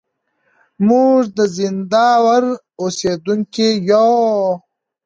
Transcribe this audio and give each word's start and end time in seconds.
موږ 0.87 1.19
د 1.37 1.39
زينداور 1.55 2.43
اوسېدونکي 2.81 3.69
يو. 3.89 4.11